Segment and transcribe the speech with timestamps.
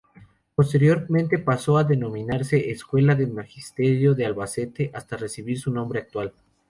[0.55, 6.33] Posteriormente pasó a denominarse Escuela de Magisterio de Albacete hasta recibir su nombre actual.